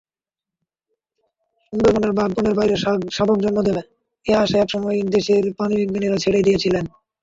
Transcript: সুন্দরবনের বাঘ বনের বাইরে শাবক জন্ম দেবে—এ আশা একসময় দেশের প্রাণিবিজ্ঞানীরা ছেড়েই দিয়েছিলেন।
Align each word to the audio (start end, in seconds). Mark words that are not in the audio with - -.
সুন্দরবনের 1.73 2.13
বাঘ 2.17 2.29
বনের 2.35 2.55
বাইরে 2.59 2.75
শাবক 3.15 3.37
জন্ম 3.43 3.57
দেবে—এ 3.67 4.31
আশা 4.35 4.57
একসময় 4.59 4.97
দেশের 5.15 5.43
প্রাণিবিজ্ঞানীরা 5.57 6.17
ছেড়েই 6.23 6.45
দিয়েছিলেন। 6.47 6.83